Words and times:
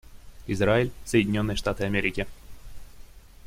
Израиль, 0.47 0.91
Соединенные 1.05 1.55
Штаты 1.55 1.83
Америки. 1.83 2.25